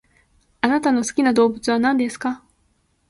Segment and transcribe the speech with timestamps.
[0.61, 2.43] あなたの好きな動物は何ですか？